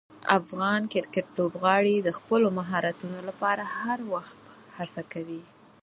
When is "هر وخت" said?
3.79-4.41